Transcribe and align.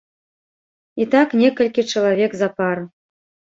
І 1.03 1.07
так 1.13 1.27
некалькі 1.43 1.87
чалавек 1.93 2.31
запар. 2.43 2.77